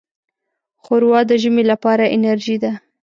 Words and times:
ښوروا 0.83 1.19
د 1.29 1.31
ژمي 1.41 1.63
لپاره 1.71 2.05
انرجۍ 2.15 2.57
ده. 2.63 2.71